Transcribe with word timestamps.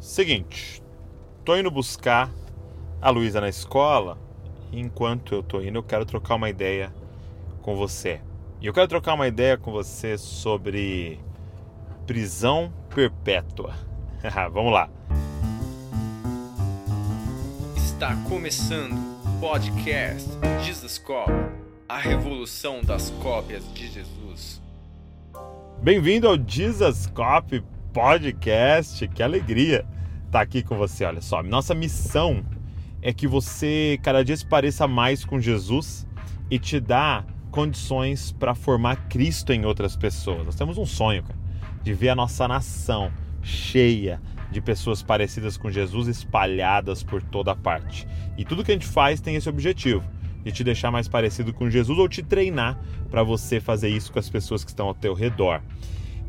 Seguinte, 0.00 0.80
tô 1.44 1.56
indo 1.56 1.72
buscar 1.72 2.30
a 3.02 3.10
Luísa 3.10 3.40
na 3.40 3.48
escola. 3.48 4.16
E 4.70 4.78
enquanto 4.78 5.34
eu 5.34 5.42
tô 5.42 5.60
indo, 5.60 5.78
eu 5.78 5.82
quero 5.82 6.04
trocar 6.04 6.36
uma 6.36 6.48
ideia 6.48 6.94
com 7.62 7.74
você. 7.74 8.20
E 8.60 8.66
eu 8.66 8.72
quero 8.72 8.86
trocar 8.86 9.14
uma 9.14 9.26
ideia 9.26 9.58
com 9.58 9.72
você 9.72 10.16
sobre 10.16 11.18
prisão 12.06 12.72
perpétua. 12.94 13.74
Vamos 14.52 14.72
lá. 14.72 14.88
Está 17.76 18.14
começando 18.28 18.92
o 18.92 19.40
podcast 19.40 20.28
Jesus 20.62 20.98
Cop, 20.98 21.32
a 21.88 21.98
revolução 21.98 22.82
das 22.82 23.10
cópias 23.20 23.64
de 23.74 23.88
Jesus. 23.88 24.62
Bem-vindo 25.82 26.28
ao 26.28 26.36
Jesus 26.36 27.08
Cop 27.08 27.64
Podcast. 27.98 29.08
Que 29.08 29.24
alegria 29.24 29.84
estar 30.24 30.40
aqui 30.40 30.62
com 30.62 30.76
você. 30.76 31.04
Olha 31.04 31.20
só, 31.20 31.42
nossa 31.42 31.74
missão 31.74 32.44
é 33.02 33.12
que 33.12 33.26
você 33.26 33.98
cada 34.04 34.24
dia 34.24 34.36
se 34.36 34.46
pareça 34.46 34.86
mais 34.86 35.24
com 35.24 35.40
Jesus 35.40 36.06
e 36.48 36.60
te 36.60 36.78
dá 36.78 37.24
condições 37.50 38.30
para 38.30 38.54
formar 38.54 39.08
Cristo 39.08 39.52
em 39.52 39.64
outras 39.64 39.96
pessoas. 39.96 40.46
Nós 40.46 40.54
temos 40.54 40.78
um 40.78 40.86
sonho, 40.86 41.24
cara, 41.24 41.36
de 41.82 41.92
ver 41.92 42.10
a 42.10 42.14
nossa 42.14 42.46
nação 42.46 43.10
cheia 43.42 44.22
de 44.52 44.60
pessoas 44.60 45.02
parecidas 45.02 45.56
com 45.56 45.68
Jesus 45.68 46.06
espalhadas 46.06 47.02
por 47.02 47.20
toda 47.20 47.56
parte. 47.56 48.06
E 48.36 48.44
tudo 48.44 48.62
que 48.62 48.70
a 48.70 48.74
gente 48.74 48.86
faz 48.86 49.20
tem 49.20 49.34
esse 49.34 49.48
objetivo, 49.48 50.04
de 50.44 50.52
te 50.52 50.62
deixar 50.62 50.92
mais 50.92 51.08
parecido 51.08 51.52
com 51.52 51.68
Jesus 51.68 51.98
ou 51.98 52.08
te 52.08 52.22
treinar 52.22 52.78
para 53.10 53.24
você 53.24 53.58
fazer 53.58 53.88
isso 53.88 54.12
com 54.12 54.20
as 54.20 54.30
pessoas 54.30 54.62
que 54.62 54.70
estão 54.70 54.86
ao 54.86 54.94
teu 54.94 55.14
redor. 55.14 55.60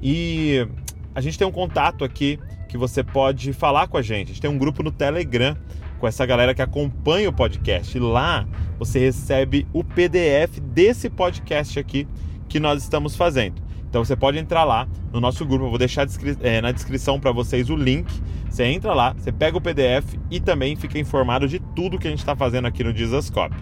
E 0.02 0.68
a 1.14 1.22
gente 1.22 1.38
tem 1.38 1.48
um 1.48 1.52
contato 1.52 2.04
aqui 2.04 2.40
que 2.68 2.78
você 2.78 3.04
pode 3.04 3.52
falar 3.54 3.88
com 3.88 3.98
a 3.98 4.02
gente. 4.02 4.28
A 4.28 4.34
gente 4.34 4.42
tem 4.42 4.50
um 4.50 4.58
grupo 4.58 4.84
no 4.84 4.92
Telegram 4.92 5.58
com 6.00 6.08
essa 6.08 6.26
galera 6.26 6.54
que 6.54 6.62
acompanha 6.62 7.30
o 7.30 7.34
podcast. 7.34 7.98
Lá 8.00 8.48
você 8.78 9.00
recebe 9.00 9.68
o 9.74 9.84
PDF 9.84 10.60
desse 10.62 11.10
podcast 11.10 11.80
aqui 11.80 12.08
que 12.48 12.60
nós 12.60 12.82
estamos 12.84 13.16
fazendo. 13.16 13.62
Então 13.90 14.06
você 14.06 14.16
pode 14.16 14.38
entrar 14.38 14.64
lá 14.64 14.88
no 15.12 15.20
nosso 15.20 15.44
grupo, 15.46 15.66
eu 15.66 15.70
vou 15.70 15.80
deixar 15.80 16.08
é, 16.42 16.62
na 16.62 16.72
descrição 16.72 17.20
para 17.20 17.32
vocês 17.32 17.70
o 17.70 17.76
link. 17.76 18.08
Você 18.50 18.64
entra 18.66 18.94
lá, 18.94 19.14
você 19.14 19.32
pega 19.32 19.58
o 19.58 19.62
PDF 19.62 20.16
e 20.30 20.40
também 20.40 20.76
fica 20.76 20.98
informado 21.00 21.48
de 21.48 21.60
tudo 21.60 21.98
que 21.98 22.08
a 22.08 22.10
gente 22.10 22.20
está 22.20 22.36
fazendo 22.36 22.68
aqui 22.68 22.84
no 22.84 22.94
Dizascope. 22.94 23.56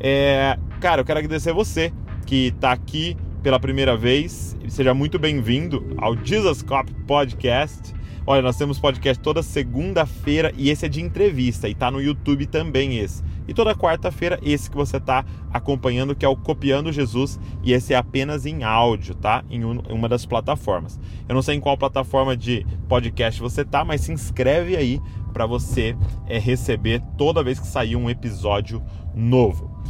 É, 0.00 0.58
cara, 0.80 1.00
eu 1.02 1.04
quero 1.04 1.18
agradecer 1.20 1.52
você 1.52 1.92
que 2.26 2.48
está 2.48 2.72
aqui 2.72 3.16
pela 3.42 3.58
primeira 3.58 3.96
vez. 3.96 4.56
Seja 4.68 4.92
muito 4.92 5.18
bem-vindo 5.18 5.94
ao 5.98 6.14
Dizascope 6.14 6.92
Podcast. 7.06 7.94
Olha, 8.26 8.42
nós 8.42 8.56
temos 8.56 8.78
podcast 8.78 9.20
toda 9.22 9.42
segunda-feira 9.42 10.52
e 10.56 10.70
esse 10.70 10.84
é 10.84 10.88
de 10.88 11.00
entrevista 11.00 11.68
e 11.68 11.74
tá 11.74 11.90
no 11.90 12.00
YouTube 12.00 12.46
também 12.46 12.98
esse. 12.98 13.24
E 13.48 13.54
toda 13.54 13.74
quarta-feira 13.74 14.38
esse 14.42 14.70
que 14.70 14.76
você 14.76 14.98
está 14.98 15.24
acompanhando 15.52 16.14
que 16.14 16.24
é 16.24 16.28
o 16.28 16.36
Copiando 16.36 16.92
Jesus 16.92 17.40
e 17.64 17.72
esse 17.72 17.94
é 17.94 17.96
apenas 17.96 18.44
em 18.46 18.62
áudio, 18.62 19.14
tá? 19.14 19.42
Em 19.50 19.64
uma 19.64 20.08
das 20.08 20.26
plataformas. 20.26 21.00
Eu 21.28 21.34
não 21.34 21.42
sei 21.42 21.56
em 21.56 21.60
qual 21.60 21.76
plataforma 21.78 22.36
de 22.36 22.64
podcast 22.88 23.40
você 23.40 23.64
tá, 23.64 23.84
mas 23.84 24.02
se 24.02 24.12
inscreve 24.12 24.76
aí 24.76 25.00
para 25.32 25.46
você 25.46 25.96
é, 26.26 26.38
receber 26.38 27.02
toda 27.16 27.42
vez 27.42 27.58
que 27.58 27.66
sair 27.66 27.96
um 27.96 28.10
episódio 28.10 28.82
novo. 29.14 29.80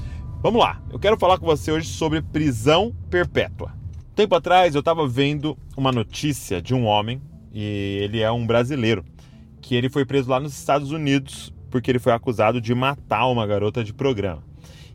Vamos 0.43 0.59
lá, 0.63 0.81
eu 0.91 0.99
quero 0.99 1.19
falar 1.19 1.37
com 1.37 1.45
você 1.45 1.71
hoje 1.71 1.87
sobre 1.87 2.23
prisão 2.23 2.97
perpétua. 3.11 3.75
Tempo 4.15 4.35
atrás 4.35 4.75
eu 4.75 4.79
estava 4.79 5.07
vendo 5.07 5.55
uma 5.77 5.93
notícia 5.93 6.63
de 6.63 6.75
um 6.75 6.87
homem 6.87 7.21
e 7.53 7.99
ele 8.03 8.23
é 8.23 8.33
um 8.33 8.47
brasileiro, 8.47 9.05
que 9.61 9.75
ele 9.75 9.91
foi 9.91 10.07
preso 10.07 10.31
lá 10.31 10.41
nos 10.41 10.59
Estados 10.59 10.93
Unidos 10.93 11.53
porque 11.71 11.91
ele 11.91 11.99
foi 11.99 12.15
acusado 12.15 12.59
de 12.59 12.75
matar 12.75 13.27
uma 13.27 13.47
garota 13.47 13.85
de 13.85 13.93
programa. 13.93 14.43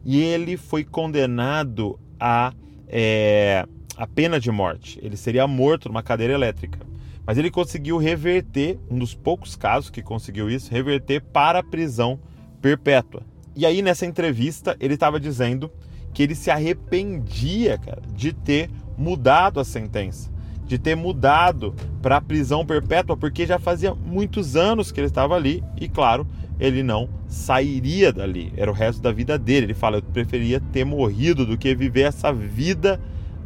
E 0.03 0.19
ele 0.19 0.57
foi 0.57 0.83
condenado 0.83 1.99
a, 2.19 2.51
é, 2.87 3.67
a 3.95 4.07
pena 4.07 4.39
de 4.39 4.49
morte. 4.49 4.99
Ele 5.03 5.15
seria 5.15 5.45
morto 5.45 5.89
numa 5.89 6.01
cadeira 6.01 6.33
elétrica. 6.33 6.79
Mas 7.23 7.37
ele 7.37 7.51
conseguiu 7.51 7.97
reverter, 7.97 8.79
um 8.89 8.97
dos 8.97 9.13
poucos 9.13 9.55
casos 9.55 9.91
que 9.91 10.01
conseguiu 10.01 10.49
isso, 10.49 10.71
reverter 10.71 11.21
para 11.21 11.59
a 11.59 11.63
prisão 11.63 12.19
perpétua. 12.59 13.21
E 13.55 13.65
aí, 13.65 13.81
nessa 13.81 14.05
entrevista, 14.05 14.75
ele 14.79 14.95
estava 14.95 15.19
dizendo 15.19 15.71
que 16.13 16.23
ele 16.23 16.35
se 16.35 16.51
arrependia, 16.51 17.77
cara, 17.77 18.01
de 18.13 18.33
ter 18.33 18.69
mudado 18.97 19.59
a 19.59 19.65
sentença 19.65 20.35
de 20.65 20.79
ter 20.79 20.95
mudado 20.95 21.75
para 22.01 22.19
prisão 22.19 22.65
perpétua, 22.65 23.15
porque 23.15 23.45
já 23.45 23.59
fazia 23.59 23.93
muitos 23.93 24.55
anos 24.55 24.91
que 24.91 24.99
ele 24.99 25.07
estava 25.07 25.35
ali 25.35 25.63
e, 25.79 25.87
claro, 25.87 26.27
ele 26.59 26.81
não 26.81 27.09
sairia 27.27 28.11
dali. 28.11 28.51
Era 28.57 28.71
o 28.71 28.73
resto 28.73 29.01
da 29.01 29.11
vida 29.11 29.37
dele. 29.37 29.67
Ele 29.67 29.73
fala: 29.73 29.97
Eu 29.97 30.01
preferia 30.01 30.59
ter 30.59 30.83
morrido 30.83 31.45
do 31.45 31.57
que 31.57 31.75
viver 31.75 32.01
essa 32.01 32.33
vida 32.33 32.99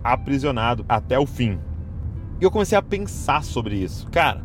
aprisionado 0.03 0.85
até 0.87 1.19
o 1.19 1.25
fim. 1.25 1.59
E 2.39 2.43
eu 2.43 2.51
comecei 2.51 2.77
a 2.77 2.81
pensar 2.81 3.43
sobre 3.43 3.75
isso. 3.75 4.07
Cara, 4.09 4.41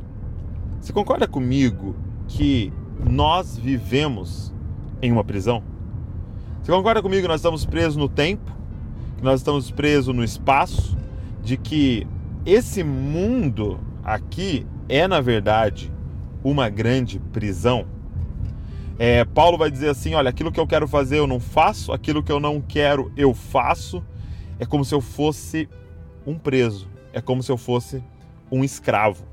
você 0.81 0.93
concorda 0.93 1.29
comigo 1.29 1.95
que 2.27 2.73
nós 2.99 3.57
vivemos 3.57 4.54
em 5.03 5.13
uma 5.13 5.25
prisão? 5.25 5.63
Você 6.63 6.73
concorda 6.73 7.03
comigo 7.03 7.23
que 7.23 7.29
nós 7.29 7.41
estamos 7.41 7.65
presos 7.67 7.97
no 7.97 8.09
tempo? 8.09 8.51
Que 9.19 9.25
nós 9.25 9.41
estamos 9.41 9.71
presos 9.71 10.15
no 10.15 10.25
espaço? 10.25 10.97
De 11.43 11.57
que 11.57 12.07
esse 12.47 12.83
mundo 12.83 13.79
aqui 14.03 14.67
é, 14.89 15.09
na 15.09 15.21
verdade, 15.21 15.93
uma 16.43 16.69
grande 16.69 17.19
prisão. 17.19 17.87
É, 18.99 19.25
Paulo 19.25 19.59
vai 19.59 19.71
dizer 19.71 19.89
assim: 19.89 20.15
olha, 20.15 20.31
aquilo 20.31 20.53
que 20.53 20.61
eu 20.61 20.67
quero 20.67 20.87
fazer 20.87 21.19
eu 21.19 21.27
não 21.27 21.41
faço, 21.41 21.93
aquilo 21.93 22.23
que 22.23 22.31
eu 22.31 22.39
não 22.39 22.61
quero 22.61 23.13
eu 23.17 23.35
faço. 23.35 24.03
É 24.59 24.65
como 24.65 24.85
se 24.85 24.95
eu 24.95 25.01
fosse 25.01 25.69
um 26.27 26.39
preso, 26.39 26.89
é 27.13 27.21
como 27.21 27.43
se 27.43 27.51
eu 27.51 27.57
fosse 27.57 28.03
um 28.51 28.63
escravo. 28.63 29.25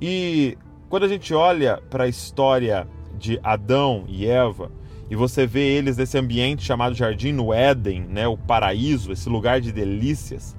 E 0.00 0.56
quando 0.88 1.04
a 1.04 1.08
gente 1.08 1.34
olha 1.34 1.82
para 1.90 2.04
a 2.04 2.08
história 2.08 2.88
de 3.18 3.40
Adão 3.42 4.04
e 4.08 4.26
Eva, 4.26 4.70
e 5.10 5.16
você 5.16 5.46
vê 5.46 5.76
eles 5.76 5.96
nesse 5.96 6.16
ambiente 6.16 6.62
chamado 6.62 6.94
Jardim 6.94 7.32
no 7.32 7.52
Éden, 7.52 8.02
né, 8.02 8.26
o 8.26 8.36
paraíso, 8.36 9.10
esse 9.10 9.28
lugar 9.28 9.60
de 9.60 9.72
delícias, 9.72 10.56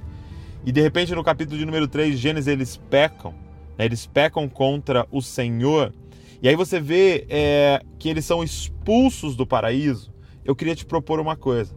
e 0.66 0.72
de 0.72 0.82
repente, 0.82 1.16
no 1.16 1.24
capítulo 1.24 1.58
de 1.58 1.66
número 1.66 1.88
3 1.88 2.16
de 2.16 2.18
Gênesis, 2.18 2.48
eles 2.48 2.78
pecam, 2.90 3.34
né? 3.78 3.86
eles 3.86 4.06
pecam 4.06 4.48
contra 4.50 5.08
o 5.10 5.22
Senhor. 5.22 5.94
E 6.42 6.50
aí 6.50 6.56
você 6.56 6.80
vê 6.80 7.26
é, 7.30 7.82
que 7.98 8.10
eles 8.10 8.26
são 8.26 8.44
expulsos 8.44 9.36
do 9.36 9.48
paraíso. 9.48 10.14
Eu 10.44 10.56
queria 10.56 10.76
te 10.76 10.86
propor 10.86 11.20
uma 11.20 11.36
coisa. 11.36 11.76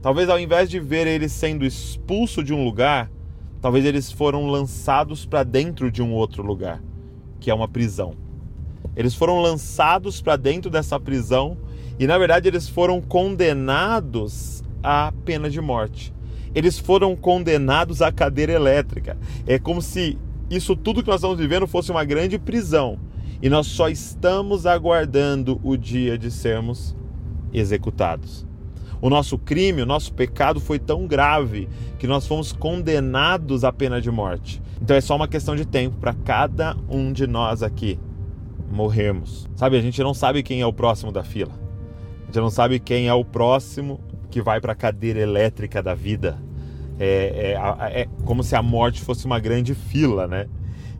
Talvez 0.00 0.28
ao 0.28 0.38
invés 0.38 0.70
de 0.70 0.78
ver 0.78 1.06
eles 1.06 1.32
sendo 1.32 1.64
expulsos 1.64 2.44
de 2.44 2.54
um 2.54 2.64
lugar, 2.64 3.10
talvez 3.60 3.84
eles 3.84 4.10
foram 4.10 4.46
lançados 4.46 5.26
para 5.26 5.42
dentro 5.42 5.90
de 5.90 6.00
um 6.00 6.12
outro 6.12 6.42
lugar, 6.42 6.82
que 7.38 7.50
é 7.50 7.54
uma 7.54 7.68
prisão. 7.68 8.14
Eles 8.96 9.14
foram 9.14 9.40
lançados 9.40 10.20
para 10.20 10.36
dentro 10.36 10.70
dessa 10.70 10.98
prisão 10.98 11.56
e, 11.98 12.06
na 12.06 12.18
verdade, 12.18 12.48
eles 12.48 12.68
foram 12.68 13.00
condenados 13.00 14.62
à 14.82 15.12
pena 15.24 15.48
de 15.48 15.60
morte 15.60 16.12
eles 16.54 16.78
foram 16.78 17.14
condenados 17.14 18.02
à 18.02 18.10
cadeira 18.10 18.52
elétrica. 18.52 19.16
É 19.46 19.58
como 19.58 19.80
se 19.80 20.18
isso 20.48 20.74
tudo 20.74 21.02
que 21.02 21.08
nós 21.08 21.20
estamos 21.20 21.38
vivendo 21.38 21.66
fosse 21.66 21.90
uma 21.90 22.04
grande 22.04 22.38
prisão 22.38 22.98
e 23.42 23.48
nós 23.48 23.66
só 23.66 23.88
estamos 23.88 24.66
aguardando 24.66 25.60
o 25.62 25.76
dia 25.76 26.18
de 26.18 26.30
sermos 26.30 26.96
executados. 27.52 28.46
O 29.00 29.08
nosso 29.08 29.38
crime, 29.38 29.80
o 29.80 29.86
nosso 29.86 30.12
pecado 30.12 30.60
foi 30.60 30.78
tão 30.78 31.06
grave 31.06 31.68
que 31.98 32.06
nós 32.06 32.26
fomos 32.26 32.52
condenados 32.52 33.64
à 33.64 33.72
pena 33.72 33.98
de 34.00 34.10
morte. 34.10 34.60
Então 34.82 34.94
é 34.94 35.00
só 35.00 35.16
uma 35.16 35.28
questão 35.28 35.56
de 35.56 35.64
tempo 35.64 35.96
para 35.98 36.12
cada 36.12 36.76
um 36.88 37.12
de 37.12 37.26
nós 37.26 37.62
aqui 37.62 37.98
morrermos. 38.70 39.48
Sabe, 39.56 39.76
a 39.76 39.80
gente 39.80 40.00
não 40.02 40.14
sabe 40.14 40.42
quem 40.42 40.60
é 40.60 40.66
o 40.66 40.72
próximo 40.72 41.10
da 41.10 41.22
fila. 41.22 41.52
A 42.22 42.26
gente 42.26 42.40
não 42.40 42.50
sabe 42.50 42.78
quem 42.78 43.08
é 43.08 43.14
o 43.14 43.24
próximo 43.24 44.00
que 44.30 44.40
vai 44.40 44.60
para 44.60 44.72
a 44.72 44.76
cadeira 44.76 45.18
elétrica 45.18 45.82
da 45.82 45.94
vida. 45.94 46.38
É, 46.98 47.56
é, 47.56 48.02
é, 48.02 48.08
como 48.24 48.42
se 48.42 48.54
a 48.54 48.62
morte 48.62 49.00
fosse 49.00 49.26
uma 49.26 49.40
grande 49.40 49.74
fila, 49.74 50.26
né? 50.26 50.46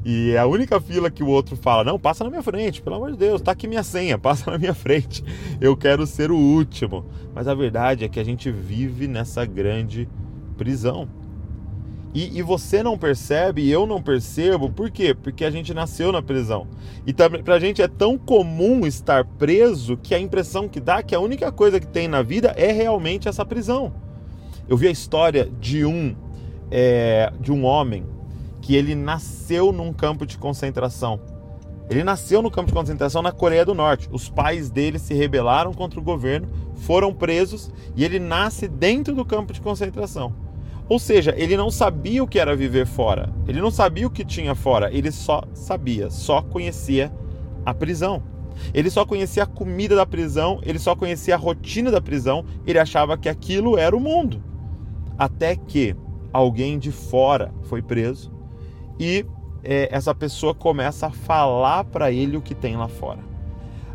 E 0.04 0.30
é 0.30 0.38
a 0.38 0.46
única 0.46 0.80
fila 0.80 1.10
que 1.10 1.22
o 1.22 1.28
outro 1.28 1.56
fala: 1.56 1.84
Não, 1.84 1.98
passa 1.98 2.24
na 2.24 2.30
minha 2.30 2.42
frente, 2.42 2.80
pelo 2.80 2.96
amor 2.96 3.12
de 3.12 3.18
Deus, 3.18 3.42
tá 3.42 3.52
aqui 3.52 3.68
minha 3.68 3.82
senha, 3.82 4.16
passa 4.18 4.50
na 4.50 4.58
minha 4.58 4.74
frente. 4.74 5.22
Eu 5.60 5.76
quero 5.76 6.06
ser 6.06 6.30
o 6.30 6.36
último. 6.36 7.04
Mas 7.34 7.46
a 7.46 7.54
verdade 7.54 8.04
é 8.04 8.08
que 8.08 8.18
a 8.18 8.24
gente 8.24 8.50
vive 8.50 9.06
nessa 9.06 9.44
grande 9.44 10.08
prisão. 10.56 11.08
E, 12.12 12.38
e, 12.38 12.42
você 12.42 12.82
não 12.82 12.98
percebe, 12.98 13.62
e 13.62 13.70
eu 13.70 13.86
não 13.86 14.02
percebo, 14.02 14.68
por 14.68 14.90
quê? 14.90 15.14
Porque 15.14 15.44
a 15.44 15.50
gente 15.50 15.72
nasceu 15.72 16.10
na 16.10 16.20
prisão. 16.20 16.66
E 17.06 17.12
pra 17.12 17.60
gente 17.60 17.80
é 17.80 17.86
tão 17.86 18.18
comum 18.18 18.84
estar 18.84 19.24
preso 19.24 19.96
que 19.96 20.12
a 20.12 20.18
impressão 20.18 20.68
que 20.68 20.80
dá 20.80 20.98
é 20.98 21.02
que 21.04 21.14
a 21.14 21.20
única 21.20 21.52
coisa 21.52 21.78
que 21.78 21.86
tem 21.86 22.08
na 22.08 22.20
vida 22.20 22.52
é 22.56 22.72
realmente 22.72 23.28
essa 23.28 23.44
prisão. 23.44 23.92
Eu 24.68 24.76
vi 24.76 24.88
a 24.88 24.90
história 24.90 25.48
de 25.60 25.84
um, 25.84 26.16
é, 26.68 27.32
de 27.38 27.52
um 27.52 27.64
homem 27.64 28.04
que 28.60 28.74
ele 28.74 28.96
nasceu 28.96 29.70
num 29.70 29.92
campo 29.92 30.26
de 30.26 30.36
concentração. 30.36 31.20
Ele 31.88 32.04
nasceu 32.04 32.42
no 32.42 32.50
campo 32.50 32.68
de 32.68 32.72
concentração 32.72 33.22
na 33.22 33.32
Coreia 33.32 33.64
do 33.64 33.74
Norte. 33.74 34.08
Os 34.12 34.28
pais 34.28 34.70
dele 34.70 34.98
se 34.98 35.14
rebelaram 35.14 35.72
contra 35.72 35.98
o 35.98 36.02
governo, 36.02 36.48
foram 36.74 37.12
presos 37.12 37.70
e 37.96 38.04
ele 38.04 38.18
nasce 38.18 38.68
dentro 38.68 39.14
do 39.14 39.24
campo 39.24 39.52
de 39.52 39.60
concentração. 39.60 40.49
Ou 40.90 40.98
seja, 40.98 41.32
ele 41.36 41.56
não 41.56 41.70
sabia 41.70 42.20
o 42.20 42.26
que 42.26 42.36
era 42.36 42.56
viver 42.56 42.84
fora. 42.84 43.32
Ele 43.46 43.60
não 43.60 43.70
sabia 43.70 44.08
o 44.08 44.10
que 44.10 44.24
tinha 44.24 44.56
fora. 44.56 44.92
Ele 44.92 45.12
só 45.12 45.44
sabia, 45.54 46.10
só 46.10 46.42
conhecia 46.42 47.12
a 47.64 47.72
prisão. 47.72 48.20
Ele 48.74 48.90
só 48.90 49.06
conhecia 49.06 49.44
a 49.44 49.46
comida 49.46 49.94
da 49.94 50.04
prisão, 50.04 50.60
ele 50.64 50.80
só 50.80 50.96
conhecia 50.96 51.36
a 51.36 51.38
rotina 51.38 51.92
da 51.92 52.00
prisão, 52.00 52.44
ele 52.66 52.78
achava 52.78 53.16
que 53.16 53.28
aquilo 53.28 53.78
era 53.78 53.96
o 53.96 54.00
mundo. 54.00 54.42
Até 55.16 55.54
que 55.54 55.94
alguém 56.32 56.76
de 56.76 56.90
fora 56.90 57.54
foi 57.62 57.80
preso 57.80 58.32
e 58.98 59.24
é, 59.62 59.88
essa 59.92 60.12
pessoa 60.12 60.54
começa 60.54 61.06
a 61.06 61.10
falar 61.10 61.84
para 61.84 62.10
ele 62.10 62.36
o 62.36 62.42
que 62.42 62.54
tem 62.54 62.76
lá 62.76 62.88
fora. 62.88 63.29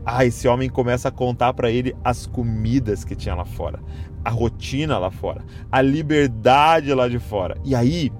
Ah, 0.06 0.24
esse 0.24 0.48
homem 0.48 0.70
começa 0.70 1.08
a 1.08 1.12
contar 1.12 1.54
para 1.54 1.72
ele 1.72 1.96
as 2.04 2.28
comidas 2.28 3.04
que 3.04 3.16
tinha 3.16 3.34
lá 3.34 3.44
fora, 3.44 3.80
a 4.24 4.30
rotina 4.30 5.00
lá 5.00 5.10
fora, 5.10 5.44
a 5.72 5.82
liberdade 5.82 6.94
lá 6.94 7.08
de 7.08 7.18
fora. 7.18 7.58
E 7.64 7.74
aí, 7.74 8.12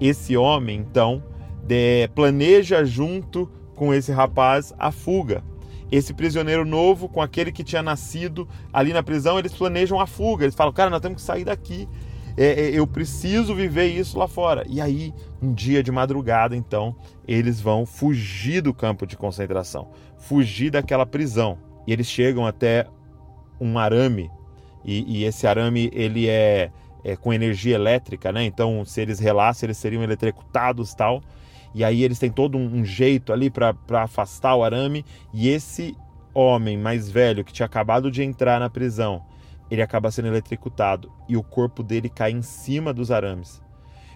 esse 0.00 0.36
homem, 0.36 0.78
então, 0.78 1.22
de, 1.64 2.08
planeja 2.14 2.84
junto 2.84 3.50
com 3.74 3.92
esse 3.92 4.12
rapaz 4.12 4.72
a 4.78 4.92
fuga. 4.92 5.42
Esse 5.90 6.14
prisioneiro 6.14 6.64
novo 6.64 7.08
com 7.08 7.20
aquele 7.20 7.52
que 7.52 7.64
tinha 7.64 7.82
nascido 7.82 8.48
ali 8.72 8.92
na 8.92 9.02
prisão, 9.02 9.38
eles 9.38 9.52
planejam 9.52 10.00
a 10.00 10.06
fuga. 10.06 10.44
Eles 10.44 10.54
falam, 10.54 10.72
cara, 10.72 10.88
nós 10.88 11.00
temos 11.00 11.16
que 11.16 11.26
sair 11.26 11.44
daqui 11.44 11.88
é, 12.36 12.44
é, 12.46 12.70
eu 12.70 12.86
preciso 12.86 13.54
viver 13.54 13.86
isso 13.86 14.18
lá 14.18 14.26
fora. 14.28 14.64
E 14.68 14.80
aí, 14.80 15.12
um 15.40 15.52
dia 15.52 15.82
de 15.82 15.90
madrugada, 15.90 16.56
então, 16.56 16.94
eles 17.26 17.60
vão 17.60 17.84
fugir 17.86 18.62
do 18.62 18.72
campo 18.72 19.06
de 19.06 19.16
concentração, 19.16 19.88
fugir 20.18 20.70
daquela 20.70 21.06
prisão. 21.06 21.58
E 21.86 21.92
eles 21.92 22.06
chegam 22.06 22.46
até 22.46 22.86
um 23.60 23.78
arame, 23.78 24.30
e, 24.84 25.20
e 25.20 25.24
esse 25.24 25.46
arame 25.46 25.90
ele 25.92 26.28
é, 26.28 26.70
é, 27.04 27.16
com 27.16 27.32
energia 27.32 27.74
elétrica, 27.74 28.32
né? 28.32 28.44
Então, 28.44 28.84
se 28.84 29.00
eles 29.00 29.18
relassem, 29.18 29.66
eles 29.66 29.78
seriam 29.78 30.02
eletrocutados 30.02 30.94
tal. 30.94 31.22
E 31.74 31.82
aí 31.84 32.02
eles 32.02 32.18
têm 32.18 32.30
todo 32.30 32.58
um, 32.58 32.80
um 32.80 32.84
jeito 32.84 33.32
ali 33.32 33.50
para 33.50 33.74
afastar 33.94 34.54
o 34.54 34.64
arame. 34.64 35.04
E 35.32 35.48
esse 35.48 35.96
homem 36.34 36.76
mais 36.76 37.10
velho 37.10 37.44
que 37.44 37.52
tinha 37.52 37.66
acabado 37.66 38.10
de 38.10 38.22
entrar 38.22 38.58
na 38.58 38.68
prisão, 38.68 39.22
ele 39.70 39.82
acaba 39.82 40.10
sendo 40.10 40.28
eletrocutado 40.28 41.10
e 41.28 41.36
o 41.36 41.42
corpo 41.42 41.82
dele 41.82 42.08
cai 42.08 42.30
em 42.30 42.42
cima 42.42 42.92
dos 42.92 43.10
arames. 43.10 43.62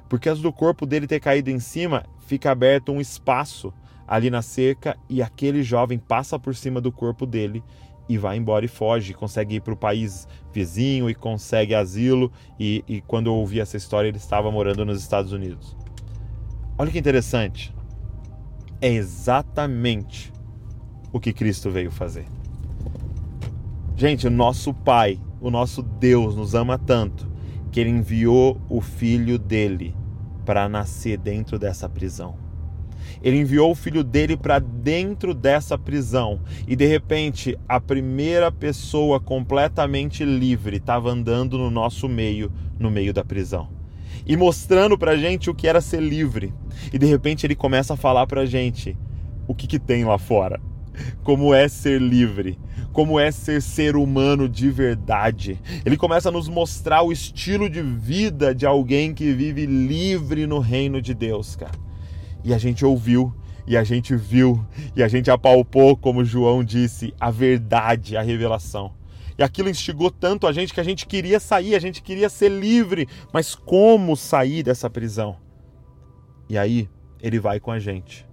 Por 0.09 0.21
causa 0.21 0.41
do 0.41 0.53
corpo 0.53 0.87
dele 0.87 1.07
ter 1.07 1.21
caído 1.21 1.51
em 1.51 1.59
cima, 1.59 2.05
fica 2.27 2.51
aberto 2.51 2.93
um 2.93 3.01
espaço 3.01 3.73
ali 4.07 4.31
na 4.31 4.43
cerca 4.43 4.97
e 5.09 5.21
aquele 5.21 5.63
jovem 5.63 5.99
passa 5.99 6.39
por 6.39 6.55
cima 6.55 6.81
do 6.81 6.93
corpo 6.93 7.27
dele 7.27 7.63
e 8.09 8.17
vai 8.17 8.37
embora 8.37 8.65
e 8.65 8.69
foge, 8.69 9.13
consegue 9.13 9.57
ir 9.57 9.61
para 9.61 9.75
o 9.75 9.77
país 9.77 10.29
vizinho 10.53 11.11
e 11.11 11.15
consegue 11.15 11.75
asilo. 11.75 12.31
E, 12.59 12.85
e 12.87 13.01
quando 13.01 13.27
eu 13.27 13.35
ouvi 13.35 13.59
essa 13.59 13.77
história, 13.77 14.09
ele 14.09 14.17
estava 14.17 14.51
morando 14.51 14.85
nos 14.85 15.01
Estados 15.01 15.33
Unidos. 15.33 15.77
Olha 16.79 16.91
que 16.91 16.99
interessante. 16.99 17.75
É 18.81 18.89
exatamente 18.89 20.33
o 21.13 21.19
que 21.19 21.33
Cristo 21.33 21.71
veio 21.71 21.91
fazer. 21.91 22.27
Gente, 23.97 24.27
o 24.27 24.31
nosso 24.31 24.73
Pai 24.73 25.19
o 25.41 25.51
nosso 25.51 25.83
Deus 25.83 26.35
nos 26.35 26.55
ama 26.55 26.79
tanto 26.79 27.31
que 27.71 27.81
ele 27.81 27.91
enviou 27.91 28.61
o 28.69 28.81
filho 28.81 29.39
dele 29.39 29.95
para 30.45 30.69
nascer 30.69 31.19
dentro 31.19 31.59
dessa 31.59 31.89
prisão. 31.89 32.37
Ele 33.23 33.39
enviou 33.39 33.71
o 33.71 33.75
filho 33.75 34.03
dele 34.03 34.37
para 34.37 34.59
dentro 34.59 35.35
dessa 35.35 35.77
prisão 35.77 36.41
e 36.67 36.75
de 36.75 36.87
repente 36.87 37.59
a 37.69 37.81
primeira 37.81 38.51
pessoa 38.51 39.21
completamente 39.21 40.25
livre 40.25 40.77
estava 40.77 41.11
andando 41.11 41.59
no 41.59 41.71
nosso 41.71 42.09
meio, 42.09 42.53
no 42.79 42.91
meio 42.91 43.13
da 43.13 43.25
prisão. 43.25 43.69
E 44.27 44.37
mostrando 44.37 44.99
para 44.99 45.17
gente 45.17 45.51
o 45.51 45.55
que 45.55 45.69
era 45.69 45.81
ser 45.81 46.01
livre. 46.01 46.53
E 46.93 46.99
de 46.99 47.07
repente 47.07 47.47
ele 47.47 47.55
começa 47.55 47.95
a 47.95 47.97
falar 47.97 48.27
para 48.27 48.47
gente 48.47 48.97
o 49.47 49.55
que, 49.55 49.67
que 49.67 49.79
tem 49.79 50.05
lá 50.05 50.19
fora 50.19 50.61
como 51.23 51.55
é 51.55 51.69
ser 51.69 52.01
livre, 52.01 52.59
como 52.97 53.21
é 53.21 53.31
ser 53.31 53.61
ser 53.61 53.95
humano 53.95 54.49
de 54.49 54.71
verdade. 54.71 55.61
Ele 55.85 55.99
começa 55.99 56.31
a 56.31 56.33
nos 56.33 56.49
mostrar 56.49 57.03
o 57.03 57.13
estilo 57.13 57.69
de 57.69 57.83
vida 57.83 58.55
de 58.55 58.65
alguém 58.65 59.13
que 59.13 59.35
vive 59.35 59.67
livre 59.67 60.47
no 60.47 60.61
reino 60.61 61.03
de 61.03 61.13
Deus, 61.13 61.57
cara. 61.57 61.75
E 62.43 62.55
a 62.55 62.59
gente 62.59 62.87
ouviu, 62.87 63.35
e 63.67 63.77
a 63.77 63.85
gente 63.85 64.17
viu, 64.17 64.67
e 64.97 65.03
a 65.03 65.09
gente 65.09 65.31
apalpou, 65.31 65.95
como 65.95 66.25
João 66.25 66.65
disse, 66.65 67.13
a 67.21 67.31
verdade, 67.31 68.17
a 68.17 68.23
revelação. 68.23 68.95
E 69.39 69.43
aquilo 69.43 69.69
instigou 69.69 70.11
tanto 70.11 70.47
a 70.47 70.53
gente 70.53 70.73
que 70.73 70.81
a 70.81 70.85
gente 70.85 71.07
queria 71.07 71.39
sair, 71.39 71.75
a 71.75 71.79
gente 71.79 72.03
queria 72.03 72.31
ser 72.31 72.49
livre, 72.49 73.07
mas 73.31 73.55
como 73.55 74.17
sair 74.17 74.63
dessa 74.63 74.89
prisão? 74.89 75.37
E 76.49 76.57
aí, 76.57 76.89
ele 77.21 77.39
vai 77.39 77.61
com 77.61 77.71
a 77.71 77.79
gente. 77.79 78.27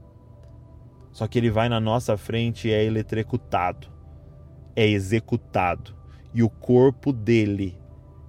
Só 1.12 1.28
que 1.28 1.38
ele 1.38 1.50
vai 1.50 1.68
na 1.68 1.82
nossa 1.82 2.16
frente 2.16 2.70
e 2.70 2.72
é 2.72 2.86
eletrocutado, 2.86 3.92
é 4.76 4.88
executado. 4.88 5.96
E 6.34 6.42
o 6.42 6.50
corpo 6.50 7.14
dele 7.14 7.78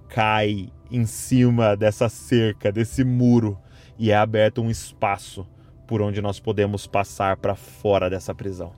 cai 0.07 0.69
em 0.91 1.05
cima 1.05 1.75
dessa 1.75 2.07
cerca, 2.07 2.71
desse 2.71 3.03
muro, 3.03 3.57
e 3.97 4.11
é 4.11 4.15
aberto 4.15 4.61
um 4.61 4.69
espaço 4.69 5.47
por 5.87 6.01
onde 6.01 6.21
nós 6.21 6.39
podemos 6.39 6.85
passar 6.85 7.37
para 7.37 7.55
fora 7.55 8.09
dessa 8.09 8.33
prisão. 8.33 8.73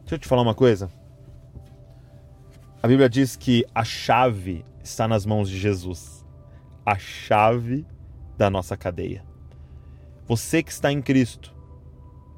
Deixa 0.00 0.14
eu 0.14 0.18
te 0.18 0.28
falar 0.28 0.42
uma 0.42 0.54
coisa. 0.54 0.90
A 2.82 2.88
Bíblia 2.88 3.08
diz 3.08 3.36
que 3.36 3.64
a 3.74 3.84
chave 3.84 4.64
está 4.82 5.08
nas 5.08 5.26
mãos 5.26 5.48
de 5.50 5.58
Jesus 5.58 6.24
a 6.86 6.96
chave 6.96 7.84
da 8.36 8.48
nossa 8.48 8.76
cadeia. 8.76 9.22
Você 10.26 10.62
que 10.62 10.70
está 10.70 10.90
em 10.90 11.02
Cristo, 11.02 11.58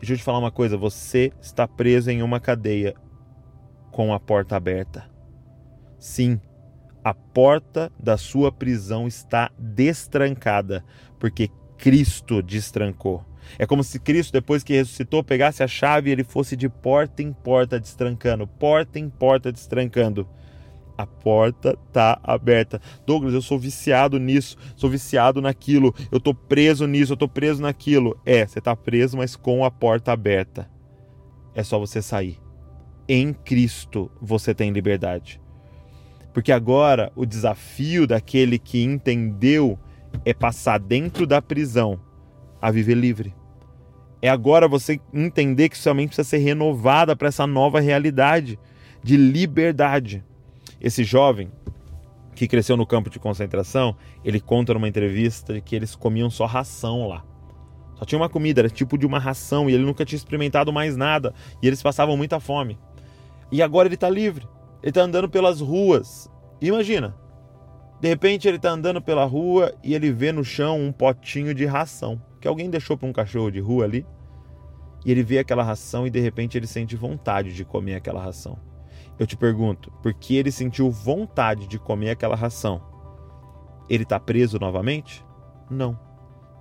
Deixa 0.01 0.15
eu 0.15 0.17
te 0.17 0.25
falar 0.25 0.39
uma 0.39 0.51
coisa: 0.51 0.77
você 0.77 1.31
está 1.41 1.69
preso 1.69 2.11
em 2.11 2.23
uma 2.23 2.41
cadeia 2.41 2.95
com 3.91 4.13
a 4.13 4.21
porta 4.21 4.57
aberta. 4.57 5.05
Sim, 5.99 6.41
a 7.05 7.13
porta 7.15 7.91
da 7.99 8.17
sua 8.17 8.51
prisão 8.51 9.07
está 9.07 9.51
destrancada, 9.59 10.85
porque 11.19 11.51
Cristo 11.77 12.43
destrancou. 12.43 13.25
É 13.59 13.67
como 13.67 13.83
se 13.83 13.99
Cristo, 13.99 14.33
depois 14.33 14.63
que 14.63 14.75
ressuscitou, 14.75 15.25
pegasse 15.25 15.63
a 15.63 15.67
chave 15.67 16.11
e 16.11 16.13
ele 16.13 16.23
fosse 16.23 16.57
de 16.57 16.69
porta 16.69 17.23
em 17.23 17.33
porta 17.33 17.81
destrancando, 17.81 18.47
porta 18.47 18.99
em 18.99 19.09
porta 19.09 19.51
destrancando 19.51 20.29
a 21.01 21.07
porta 21.07 21.77
tá 21.93 22.21
aberta. 22.23 22.81
Douglas, 23.07 23.33
eu 23.33 23.41
sou 23.41 23.59
viciado 23.59 24.19
nisso, 24.19 24.57
sou 24.77 24.91
viciado 24.91 25.41
naquilo, 25.41 25.95
eu 26.13 26.21
tô 26.21 26.35
preso 26.35 26.87
nisso, 26.87 27.15
eu 27.15 27.17
tô 27.17 27.29
preso 27.29 27.63
naquilo. 27.63 28.21
É, 28.25 28.47
você 28.47 28.61
tá 28.61 28.77
preso, 28.77 29.17
mas 29.17 29.35
com 29.35 29.65
a 29.65 29.71
porta 29.71 30.13
aberta. 30.13 30.71
É 31.55 31.63
só 31.63 31.79
você 31.79 32.03
sair. 32.03 32.40
Em 33.13 33.33
Cristo 33.33 34.09
você 34.23 34.55
tem 34.55 34.71
liberdade. 34.71 35.41
Porque 36.33 36.53
agora 36.53 37.11
o 37.17 37.27
desafio 37.27 38.07
daquele 38.07 38.57
que 38.57 38.85
entendeu 38.85 39.77
é 40.25 40.33
passar 40.33 40.79
dentro 40.79 41.27
da 41.27 41.43
prisão 41.43 42.01
a 42.63 42.71
viver 42.71 42.95
livre. 42.95 43.35
É 44.23 44.29
agora 44.29 44.69
você 44.69 45.01
entender 45.13 45.71
que 45.71 45.77
sua 45.77 45.93
mente 45.93 46.11
precisa 46.11 46.29
ser 46.29 46.39
renovada 46.39 47.17
para 47.17 47.27
essa 47.27 47.49
nova 47.49 47.81
realidade 47.81 48.57
de 49.03 49.17
liberdade. 49.17 50.25
Esse 50.81 51.03
jovem 51.03 51.51
que 52.37 52.47
cresceu 52.47 52.77
no 52.77 52.87
campo 52.87 53.11
de 53.11 53.19
concentração, 53.19 53.97
ele 54.25 54.39
conta 54.39 54.73
numa 54.73 54.89
entrevista 54.89 55.61
que 55.61 55.75
eles 55.75 55.97
comiam 55.97 56.31
só 56.31 56.47
ração 56.47 57.09
lá. 57.09 57.25
Só 57.97 58.05
tinha 58.05 58.21
uma 58.21 58.29
comida, 58.29 58.61
era 58.61 58.71
tipo 58.71 58.97
de 58.97 59.05
uma 59.05 59.19
ração 59.19 59.69
e 59.69 59.75
ele 59.75 59.85
nunca 59.85 60.05
tinha 60.05 60.17
experimentado 60.17 60.73
mais 60.73 60.97
nada 60.97 61.35
e 61.61 61.67
eles 61.67 61.83
passavam 61.83 62.17
muita 62.17 62.39
fome. 62.39 62.79
E 63.51 63.63
agora 63.63 63.89
ele 63.89 63.95
está 63.95 64.09
livre. 64.09 64.49
Ele 64.83 64.91
está 64.91 65.03
andando 65.03 65.29
pelas 65.29 65.61
ruas. 65.61 66.31
Imagina. 66.61 67.15
De 68.01 68.09
repente 68.09 68.49
ele 68.49 68.57
está 68.57 68.71
andando 68.71 69.03
pela 69.03 69.25
rua 69.25 69.75
e 69.83 69.95
ele 69.95 70.11
vê 70.11 70.33
no 70.33 70.43
chão 70.43 70.81
um 70.81 70.91
potinho 70.91 71.55
de 71.55 71.67
ração 71.67 72.21
que 72.41 72.49
alguém 72.49 72.71
deixou 72.71 72.97
para 72.97 73.09
um 73.09 73.13
cachorro 73.13 73.51
de 73.51 73.61
rua 73.61 73.85
ali. 73.85 74.07
E 75.05 75.11
ele 75.11 75.23
vê 75.23 75.39
aquela 75.39 75.63
ração 75.63 76.07
e 76.07 76.11
de 76.11 76.21
repente 76.21 76.57
ele 76.57 76.67
sente 76.67 76.97
vontade 76.97 77.55
de 77.55 77.65
comer 77.65 77.95
aquela 77.95 78.23
ração. 78.23 78.59
Eu 79.19 79.27
te 79.27 79.37
pergunto, 79.37 79.91
por 80.03 80.15
que 80.15 80.37
ele 80.37 80.51
sentiu 80.51 80.91
vontade 80.91 81.67
de 81.67 81.79
comer 81.79 82.11
aquela 82.11 82.35
ração? 82.35 82.83
Ele 83.89 84.03
está 84.03 84.19
preso 84.19 84.59
novamente? 84.59 85.25
Não. 85.71 85.99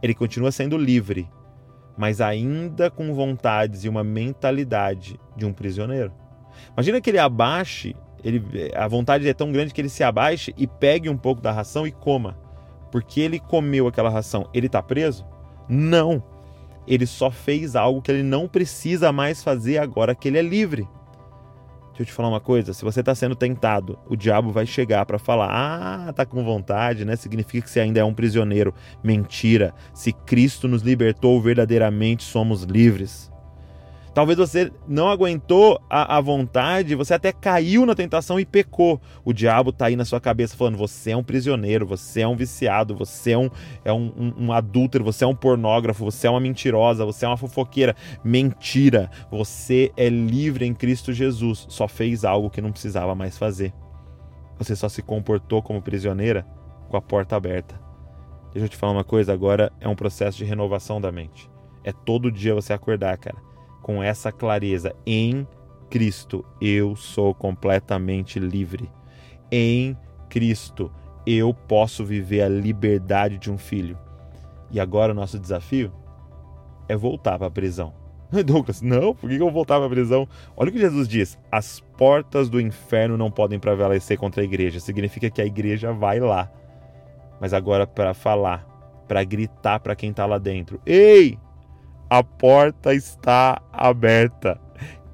Ele 0.01 0.13
continua 0.13 0.51
sendo 0.51 0.77
livre, 0.77 1.29
mas 1.97 2.19
ainda 2.21 2.89
com 2.89 3.13
vontades 3.13 3.83
e 3.83 3.89
uma 3.89 4.03
mentalidade 4.03 5.19
de 5.35 5.45
um 5.45 5.53
prisioneiro. 5.53 6.11
Imagina 6.73 7.01
que 7.01 7.09
ele 7.09 7.19
abaixe, 7.19 7.95
ele, 8.23 8.43
a 8.75 8.87
vontade 8.87 9.27
é 9.27 9.33
tão 9.33 9.51
grande 9.51 9.73
que 9.73 9.81
ele 9.81 9.89
se 9.89 10.03
abaixe 10.03 10.53
e 10.57 10.67
pegue 10.67 11.09
um 11.09 11.17
pouco 11.17 11.41
da 11.41 11.51
ração 11.51 11.87
e 11.87 11.91
coma. 11.91 12.37
Porque 12.91 13.21
ele 13.21 13.39
comeu 13.39 13.87
aquela 13.87 14.09
ração, 14.09 14.49
ele 14.53 14.67
está 14.67 14.81
preso? 14.81 15.25
Não. 15.67 16.23
Ele 16.87 17.05
só 17.05 17.29
fez 17.29 17.75
algo 17.75 18.01
que 18.01 18.11
ele 18.11 18.23
não 18.23 18.47
precisa 18.47 19.11
mais 19.11 19.43
fazer 19.43 19.77
agora 19.77 20.15
que 20.15 20.27
ele 20.27 20.39
é 20.39 20.41
livre. 20.41 20.87
Deixa 21.99 22.01
eu 22.03 22.05
te 22.05 22.13
falar 22.13 22.29
uma 22.29 22.39
coisa: 22.39 22.73
se 22.73 22.83
você 22.83 23.01
está 23.01 23.13
sendo 23.13 23.35
tentado, 23.35 23.99
o 24.07 24.15
diabo 24.15 24.51
vai 24.51 24.65
chegar 24.65 25.05
para 25.05 25.19
falar: 25.19 25.49
ah, 25.51 26.13
tá 26.13 26.25
com 26.25 26.43
vontade, 26.45 27.03
né? 27.03 27.15
Significa 27.17 27.65
que 27.65 27.69
você 27.69 27.81
ainda 27.81 27.99
é 27.99 28.03
um 28.03 28.13
prisioneiro. 28.13 28.73
Mentira. 29.03 29.73
Se 29.93 30.13
Cristo 30.13 30.67
nos 30.67 30.81
libertou, 30.81 31.41
verdadeiramente 31.41 32.23
somos 32.23 32.63
livres. 32.63 33.29
Talvez 34.13 34.37
você 34.37 34.71
não 34.87 35.07
aguentou 35.07 35.79
a, 35.89 36.17
a, 36.17 36.21
vontade, 36.21 36.95
você 36.95 37.13
até 37.13 37.31
caiu 37.31 37.85
na 37.85 37.93
tentação 37.93 38.39
e 38.39 38.45
pecou. 38.45 38.99
O 39.23 39.31
diabo 39.31 39.69
está 39.69 39.85
aí 39.85 39.95
na 39.95 40.05
sua 40.05 40.19
cabeça 40.19 40.57
falando: 40.57 40.77
você 40.77 41.11
é 41.11 41.17
um 41.17 41.23
prisioneiro, 41.23 41.85
você 41.85 42.21
é 42.21 42.27
um 42.27 42.35
viciado, 42.35 42.95
você 42.95 43.31
é 43.31 43.37
um, 43.37 43.49
é 43.85 43.93
um, 43.93 44.11
um, 44.17 44.45
um 44.45 44.53
adúltero, 44.53 45.03
você 45.03 45.23
é 45.23 45.27
um 45.27 45.35
pornógrafo, 45.35 46.03
você 46.03 46.27
é 46.27 46.29
uma 46.29 46.39
mentirosa, 46.39 47.05
você 47.05 47.25
é 47.25 47.27
uma 47.27 47.37
fofoqueira. 47.37 47.95
Mentira! 48.23 49.11
Você 49.31 49.91
é 49.95 50.09
livre 50.09 50.65
em 50.65 50.73
Cristo 50.73 51.13
Jesus. 51.13 51.67
Só 51.69 51.87
fez 51.87 52.25
algo 52.25 52.49
que 52.49 52.61
não 52.61 52.71
precisava 52.71 53.13
mais 53.13 53.37
fazer. 53.37 53.73
Você 54.57 54.75
só 54.75 54.89
se 54.89 55.01
comportou 55.01 55.61
como 55.61 55.81
prisioneira 55.81 56.45
com 56.89 56.97
a 56.97 57.01
porta 57.01 57.35
aberta. 57.35 57.79
Deixa 58.51 58.65
eu 58.65 58.69
te 58.69 58.75
falar 58.75 58.93
uma 58.93 59.03
coisa: 59.03 59.31
agora 59.31 59.71
é 59.79 59.87
um 59.87 59.95
processo 59.95 60.39
de 60.39 60.45
renovação 60.45 60.99
da 60.99 61.11
mente. 61.11 61.47
É 61.83 61.93
todo 61.93 62.31
dia 62.31 62.55
você 62.55 62.73
acordar, 62.73 63.15
cara 63.19 63.48
com 63.81 64.01
essa 64.03 64.31
clareza. 64.31 64.95
Em 65.05 65.47
Cristo 65.89 66.45
eu 66.61 66.95
sou 66.95 67.33
completamente 67.33 68.39
livre. 68.39 68.89
Em 69.51 69.97
Cristo 70.29 70.91
eu 71.25 71.53
posso 71.53 72.05
viver 72.05 72.41
a 72.41 72.49
liberdade 72.49 73.37
de 73.37 73.51
um 73.51 73.57
filho. 73.57 73.97
E 74.71 74.79
agora 74.79 75.11
o 75.11 75.15
nosso 75.15 75.39
desafio 75.39 75.91
é 76.87 76.95
voltar 76.95 77.37
para 77.37 77.47
a 77.47 77.51
prisão. 77.51 77.93
Douglas, 78.45 78.81
não, 78.81 79.15
por 79.15 79.29
que 79.29 79.35
eu 79.35 79.39
vou 79.39 79.51
voltar 79.51 79.77
para 79.77 79.87
a 79.87 79.89
prisão? 79.89 80.27
Olha 80.55 80.69
o 80.69 80.71
que 80.71 80.79
Jesus 80.79 81.07
diz: 81.07 81.37
as 81.51 81.79
portas 81.97 82.49
do 82.49 82.61
inferno 82.61 83.17
não 83.17 83.31
podem 83.31 83.59
prevalecer 83.59 84.17
contra 84.17 84.41
a 84.41 84.45
igreja. 84.45 84.79
Significa 84.79 85.29
que 85.29 85.41
a 85.41 85.45
igreja 85.45 85.91
vai 85.91 86.19
lá. 86.19 86.51
Mas 87.39 87.53
agora 87.53 87.87
para 87.87 88.13
falar, 88.13 88.67
para 89.07 89.23
gritar 89.23 89.79
para 89.79 89.95
quem 89.95 90.11
está 90.11 90.25
lá 90.25 90.37
dentro: 90.37 90.79
Ei, 90.85 91.39
a 92.09 92.23
porta 92.23 92.93
está 92.93 93.61
aberta. 93.71 94.59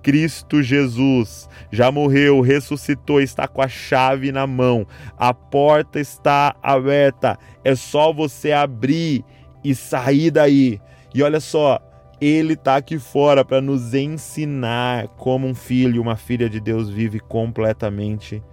Cristo 0.02 0.62
Jesus 0.62 1.50
já 1.72 1.92
morreu, 1.92 2.40
ressuscitou, 2.40 3.20
está 3.20 3.48
com 3.48 3.62
a 3.62 3.68
chave 3.68 4.32
na 4.32 4.46
mão. 4.46 4.86
A 5.18 5.34
porta 5.34 6.00
está 6.00 6.56
aberta. 6.62 7.40
É 7.64 7.76
só 7.76 8.14
você 8.14 8.52
abrir 8.52 9.26
e 9.64 9.74
sair 9.74 10.30
daí. 10.30 10.80
E 11.14 11.24
olha 11.24 11.40
só, 11.40 11.80
ele 12.22 12.54
está 12.54 12.76
aqui 12.76 13.00
fora 13.00 13.44
para 13.44 13.60
nos 13.60 13.94
ensinar 13.94 15.08
como 15.10 15.48
um 15.48 15.56
filho, 15.56 16.02
uma 16.02 16.16
filha 16.16 16.48
de 16.48 16.60
Deus 16.60 16.90
vive 16.90 17.20
completamente 17.20 18.44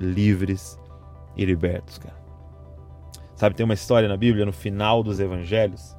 livres 0.00 0.78
e 1.36 1.44
libertos, 1.44 1.98
cara. 1.98 2.18
Sabe, 3.36 3.54
tem 3.54 3.64
uma 3.64 3.74
história 3.74 4.08
na 4.08 4.16
Bíblia, 4.16 4.44
no 4.44 4.52
final 4.52 5.02
dos 5.02 5.20
evangelhos, 5.20 5.96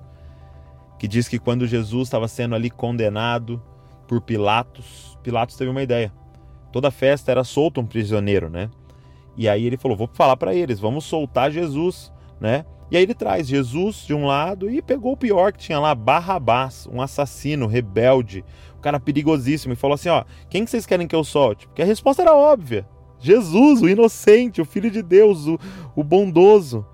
que 1.02 1.08
diz 1.08 1.28
que 1.28 1.40
quando 1.40 1.66
Jesus 1.66 2.10
estava 2.10 2.28
sendo 2.28 2.54
ali 2.54 2.70
condenado 2.70 3.60
por 4.08 4.22
Pilatos, 4.22 5.18
Pilatos 5.24 5.56
teve 5.56 5.72
uma 5.72 5.82
ideia. 5.82 6.14
Toda 6.72 6.92
festa 6.92 7.32
era 7.32 7.44
solto 7.44 7.82
um 7.82 7.88
prisioneiro, 7.88 8.52
né? 8.52 8.70
E 9.36 9.50
aí 9.50 9.66
ele 9.66 9.78
falou: 9.78 9.98
"Vou 9.98 10.08
falar 10.14 10.38
para 10.38 10.54
eles, 10.54 10.80
vamos 10.80 11.04
soltar 11.04 11.50
Jesus", 11.50 12.14
né? 12.40 12.66
E 12.92 12.98
aí 12.98 13.02
ele 13.02 13.16
traz 13.16 13.48
Jesus 13.48 14.06
de 14.06 14.14
um 14.14 14.28
lado 14.28 14.70
e 14.70 14.80
pegou 14.80 15.14
o 15.14 15.18
pior 15.18 15.52
que 15.54 15.58
tinha 15.58 15.80
lá, 15.80 15.96
Barrabás, 15.96 16.86
um 16.86 17.02
assassino, 17.02 17.66
rebelde, 17.66 18.46
um 18.78 18.82
cara 18.82 19.00
perigosíssimo, 19.00 19.74
e 19.74 19.76
falou 19.76 19.96
assim: 19.96 20.10
ó, 20.10 20.24
quem 20.52 20.64
que 20.64 20.70
vocês 20.70 20.86
querem 20.86 21.08
que 21.08 21.16
eu 21.16 21.24
solte? 21.24 21.66
Porque 21.66 21.82
a 21.82 21.86
resposta 21.86 22.22
era 22.22 22.36
óbvia. 22.36 22.88
Jesus, 23.20 23.82
o 23.82 23.90
inocente, 23.90 24.62
o 24.62 24.66
filho 24.66 24.92
de 24.92 25.02
Deus, 25.02 25.48
o, 25.48 25.60
o 25.96 26.04
bondoso. 26.04 26.86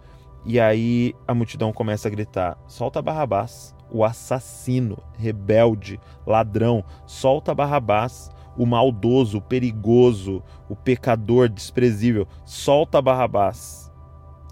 E 0.45 0.61
aí 0.61 1.13
a 1.27 1.33
multidão 1.33 1.73
começa 1.73 2.07
a 2.07 2.11
gritar: 2.11 2.57
solta 2.69 3.01
Barrabás 3.01 3.75
o 3.91 4.03
assassino, 4.03 4.97
rebelde, 5.17 5.99
ladrão, 6.25 6.83
solta 7.05 7.53
Barrabás, 7.53 8.29
o 8.57 8.65
maldoso, 8.65 9.37
o 9.37 9.41
perigoso, 9.41 10.43
o 10.67 10.75
pecador 10.75 11.47
desprezível, 11.47 12.27
solta 12.45 13.01
Barrabás 13.01 13.91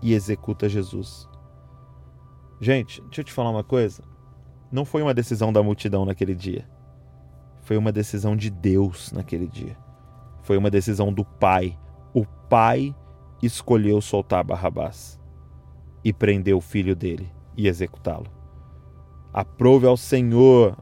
e 0.01 0.13
executa 0.13 0.69
Jesus. 0.69 1.27
Gente, 2.59 3.01
deixa 3.01 3.21
eu 3.21 3.25
te 3.25 3.33
falar 3.33 3.49
uma 3.49 3.63
coisa. 3.63 4.03
Não 4.71 4.85
foi 4.85 5.01
uma 5.01 5.13
decisão 5.13 5.51
da 5.51 5.63
multidão 5.63 6.05
naquele 6.05 6.35
dia. 6.35 6.67
Foi 7.61 7.77
uma 7.77 7.91
decisão 7.91 8.35
de 8.35 8.49
Deus 8.49 9.11
naquele 9.11 9.47
dia. 9.47 9.77
Foi 10.43 10.57
uma 10.57 10.69
decisão 10.69 11.11
do 11.11 11.25
Pai. 11.25 11.77
O 12.13 12.25
Pai 12.47 12.95
escolheu 13.41 13.99
soltar 14.01 14.43
Barrabás 14.43 15.19
e 16.03 16.13
prender 16.13 16.55
o 16.55 16.61
filho 16.61 16.95
dele 16.95 17.31
e 17.57 17.67
executá-lo. 17.67 18.27
Aprove 19.37 19.85
ao 19.85 19.97
Senhor 19.97 20.77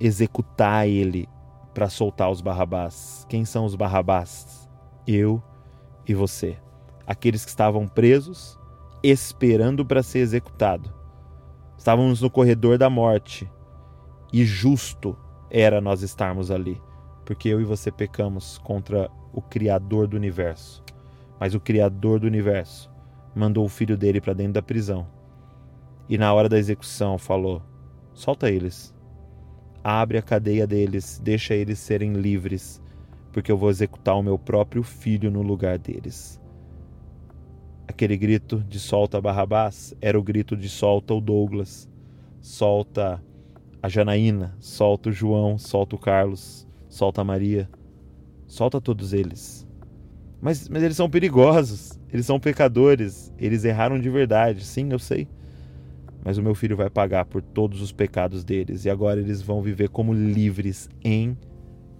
executar 0.00 0.88
ele 0.88 1.28
para 1.74 1.90
soltar 1.90 2.30
os 2.30 2.40
Barrabás. 2.40 3.26
Quem 3.28 3.44
são 3.44 3.66
os 3.66 3.74
Barrabás? 3.74 4.66
Eu 5.06 5.42
e 6.08 6.14
você. 6.14 6.56
Aqueles 7.06 7.44
que 7.44 7.50
estavam 7.50 7.86
presos, 7.86 8.58
esperando 9.02 9.84
para 9.84 10.02
ser 10.02 10.20
executado. 10.20 10.90
Estávamos 11.76 12.22
no 12.22 12.30
corredor 12.30 12.78
da 12.78 12.88
morte 12.88 13.46
e 14.32 14.42
justo 14.42 15.14
era 15.50 15.78
nós 15.78 16.00
estarmos 16.00 16.50
ali, 16.50 16.80
porque 17.26 17.50
eu 17.50 17.60
e 17.60 17.64
você 17.64 17.92
pecamos 17.92 18.56
contra 18.56 19.10
o 19.30 19.42
Criador 19.42 20.06
do 20.06 20.16
universo. 20.16 20.82
Mas 21.38 21.54
o 21.54 21.60
Criador 21.60 22.18
do 22.18 22.26
universo 22.26 22.90
mandou 23.34 23.66
o 23.66 23.68
filho 23.68 23.98
dele 23.98 24.22
para 24.22 24.32
dentro 24.32 24.54
da 24.54 24.62
prisão 24.62 25.19
e 26.10 26.18
na 26.18 26.34
hora 26.34 26.48
da 26.48 26.58
execução 26.58 27.16
falou: 27.16 27.62
solta 28.12 28.50
eles, 28.50 28.92
abre 29.82 30.18
a 30.18 30.22
cadeia 30.22 30.66
deles, 30.66 31.20
deixa 31.22 31.54
eles 31.54 31.78
serem 31.78 32.14
livres, 32.14 32.82
porque 33.32 33.52
eu 33.52 33.56
vou 33.56 33.70
executar 33.70 34.18
o 34.18 34.22
meu 34.22 34.36
próprio 34.36 34.82
filho 34.82 35.30
no 35.30 35.40
lugar 35.40 35.78
deles. 35.78 36.40
Aquele 37.86 38.16
grito 38.16 38.58
de 38.58 38.80
solta 38.80 39.20
Barrabás 39.20 39.94
era 40.00 40.18
o 40.18 40.22
grito 40.22 40.56
de 40.56 40.68
solta 40.68 41.14
o 41.14 41.20
Douglas, 41.20 41.88
solta 42.40 43.22
a 43.80 43.88
Janaína, 43.88 44.56
solta 44.58 45.10
o 45.10 45.12
João, 45.12 45.58
solta 45.58 45.94
o 45.94 45.98
Carlos, 45.98 46.66
solta 46.88 47.20
a 47.20 47.24
Maria, 47.24 47.70
solta 48.48 48.80
todos 48.80 49.12
eles. 49.12 49.64
Mas, 50.40 50.68
mas 50.68 50.82
eles 50.82 50.96
são 50.96 51.08
perigosos, 51.08 52.00
eles 52.12 52.26
são 52.26 52.40
pecadores, 52.40 53.32
eles 53.38 53.64
erraram 53.64 54.00
de 54.00 54.10
verdade, 54.10 54.64
sim, 54.64 54.88
eu 54.90 54.98
sei 54.98 55.28
mas 56.24 56.36
o 56.36 56.42
meu 56.42 56.54
filho 56.54 56.76
vai 56.76 56.90
pagar 56.90 57.24
por 57.24 57.40
todos 57.40 57.80
os 57.80 57.92
pecados 57.92 58.44
deles 58.44 58.84
e 58.84 58.90
agora 58.90 59.20
eles 59.20 59.40
vão 59.40 59.62
viver 59.62 59.88
como 59.88 60.12
livres 60.12 60.88
em 61.02 61.36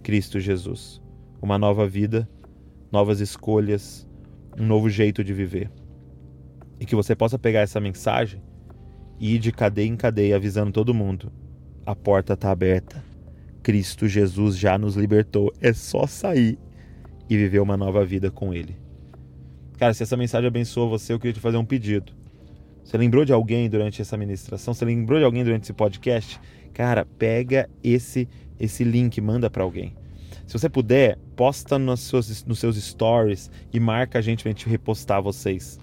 Cristo 0.03 0.39
Jesus. 0.39 1.01
Uma 1.41 1.57
nova 1.57 1.87
vida, 1.87 2.29
novas 2.91 3.19
escolhas, 3.19 4.07
um 4.59 4.65
novo 4.65 4.89
jeito 4.89 5.23
de 5.23 5.33
viver. 5.33 5.71
E 6.79 6.85
que 6.85 6.95
você 6.95 7.15
possa 7.15 7.37
pegar 7.39 7.61
essa 7.61 7.79
mensagem 7.79 8.41
e 9.19 9.35
ir 9.35 9.39
de 9.39 9.51
cadeia 9.51 9.87
em 9.87 9.95
cadeia 9.95 10.35
avisando 10.35 10.71
todo 10.71 10.93
mundo: 10.93 11.31
a 11.85 11.95
porta 11.95 12.33
está 12.33 12.51
aberta. 12.51 13.03
Cristo 13.63 14.07
Jesus 14.07 14.57
já 14.57 14.77
nos 14.77 14.95
libertou. 14.95 15.53
É 15.61 15.73
só 15.73 16.07
sair 16.07 16.57
e 17.29 17.37
viver 17.37 17.59
uma 17.59 17.77
nova 17.77 18.03
vida 18.03 18.31
com 18.31 18.53
Ele. 18.53 18.75
Cara, 19.77 19.93
se 19.93 20.03
essa 20.03 20.17
mensagem 20.17 20.47
abençoa 20.47 20.89
você, 20.89 21.13
eu 21.13 21.19
queria 21.19 21.33
te 21.33 21.39
fazer 21.39 21.57
um 21.57 21.65
pedido 21.65 22.20
você 22.83 22.97
lembrou 22.97 23.23
de 23.23 23.33
alguém 23.33 23.69
durante 23.69 24.01
essa 24.01 24.17
ministração? 24.17 24.73
Você 24.73 24.85
lembrou 24.85 25.19
de 25.19 25.25
alguém 25.25 25.43
durante 25.43 25.63
esse 25.63 25.73
podcast? 25.73 26.39
Cara, 26.73 27.05
pega 27.17 27.69
esse 27.83 28.27
esse 28.61 28.83
link, 28.83 29.19
manda 29.19 29.49
para 29.49 29.63
alguém. 29.63 29.95
Se 30.45 30.53
você 30.57 30.69
puder, 30.69 31.17
posta 31.35 31.79
nos 31.79 32.01
seus, 32.01 32.45
nos 32.45 32.59
seus 32.59 32.75
stories 32.75 33.49
e 33.73 33.79
marca 33.79 34.19
a 34.19 34.21
gente 34.21 34.43
pra 34.43 34.51
gente 34.51 34.69
repostar 34.69 35.21
vocês. 35.21 35.79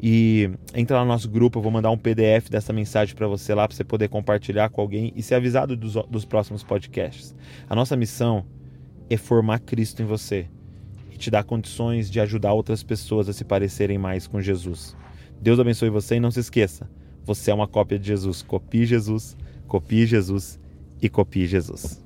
E 0.00 0.50
entra 0.74 0.98
lá 0.98 1.04
no 1.04 1.08
nosso 1.08 1.28
grupo, 1.28 1.58
eu 1.58 1.62
vou 1.62 1.72
mandar 1.72 1.90
um 1.90 1.96
PDF 1.96 2.50
dessa 2.50 2.72
mensagem 2.72 3.14
para 3.14 3.26
você 3.26 3.54
lá, 3.54 3.66
para 3.66 3.76
você 3.76 3.82
poder 3.82 4.08
compartilhar 4.08 4.68
com 4.68 4.80
alguém 4.80 5.12
e 5.16 5.22
ser 5.22 5.36
avisado 5.36 5.76
dos, 5.76 5.94
dos 6.08 6.24
próximos 6.24 6.62
podcasts. 6.62 7.34
A 7.68 7.74
nossa 7.74 7.96
missão 7.96 8.44
é 9.08 9.16
formar 9.16 9.60
Cristo 9.60 10.02
em 10.02 10.04
você 10.04 10.46
e 11.10 11.16
te 11.16 11.30
dar 11.30 11.42
condições 11.42 12.10
de 12.10 12.20
ajudar 12.20 12.52
outras 12.52 12.82
pessoas 12.82 13.28
a 13.28 13.32
se 13.32 13.44
parecerem 13.44 13.98
mais 13.98 14.26
com 14.26 14.40
Jesus. 14.40 14.96
Deus 15.40 15.60
abençoe 15.60 15.90
você 15.90 16.16
e 16.16 16.20
não 16.20 16.30
se 16.30 16.40
esqueça, 16.40 16.88
você 17.24 17.50
é 17.50 17.54
uma 17.54 17.68
cópia 17.68 17.98
de 17.98 18.06
Jesus. 18.06 18.42
Copie 18.42 18.86
Jesus, 18.86 19.36
copie 19.66 20.06
Jesus 20.06 20.58
e 21.00 21.08
copie 21.08 21.46
Jesus. 21.46 22.02